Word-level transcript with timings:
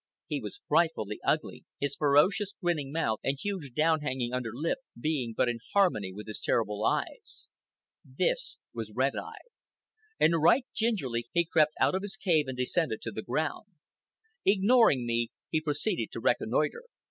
He 0.25 0.39
was 0.41 0.61
frightfully 0.67 1.19
ugly, 1.23 1.63
his 1.79 1.95
ferocious 1.95 2.55
grinning 2.59 2.91
mouth 2.91 3.19
and 3.23 3.37
huge 3.39 3.71
down 3.75 3.99
hanging 3.99 4.33
under 4.33 4.49
lip 4.51 4.79
being 4.99 5.35
but 5.37 5.47
in 5.47 5.59
harmony 5.75 6.11
with 6.11 6.25
his 6.25 6.41
terrible 6.43 6.83
eyes. 6.83 7.49
This 8.03 8.57
was 8.73 8.91
Red 8.95 9.13
Eye. 9.15 9.45
And 10.19 10.41
right 10.41 10.65
gingerly 10.73 11.27
he 11.33 11.45
crept 11.45 11.75
out 11.79 11.93
of 11.93 12.01
his 12.01 12.17
cave 12.17 12.47
and 12.47 12.57
descended 12.57 12.99
to 13.03 13.11
the 13.11 13.21
ground. 13.21 13.67
Ignoring 14.43 15.05
me, 15.05 15.29
he 15.51 15.61
proceeded 15.61 16.09
to 16.13 16.19
reconnoitre. 16.19 16.85